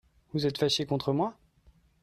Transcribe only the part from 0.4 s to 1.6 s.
êtes faché contre moi?